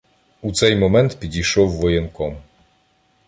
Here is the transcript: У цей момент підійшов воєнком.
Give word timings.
У 0.41 0.51
цей 0.51 0.75
момент 0.75 1.19
підійшов 1.19 1.69
воєнком. 1.69 2.37